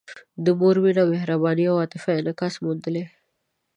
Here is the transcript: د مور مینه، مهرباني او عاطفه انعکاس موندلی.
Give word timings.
د 0.45 0.45
مور 0.59 0.75
مینه، 0.83 1.03
مهرباني 1.11 1.65
او 1.71 1.75
عاطفه 1.81 2.11
انعکاس 2.19 2.53
موندلی. 2.63 3.03